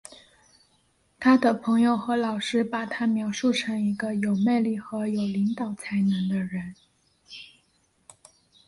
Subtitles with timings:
[1.19, 6.73] 他的朋友和老师把他描述成一个有魅力的和领导才能的人。